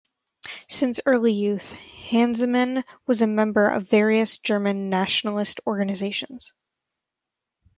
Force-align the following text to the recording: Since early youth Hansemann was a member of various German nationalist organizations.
Since 0.67 0.99
early 1.05 1.31
youth 1.33 1.73
Hansemann 1.73 2.83
was 3.05 3.21
a 3.21 3.27
member 3.27 3.67
of 3.69 3.87
various 3.87 4.37
German 4.37 4.89
nationalist 4.89 5.59
organizations. 5.67 6.53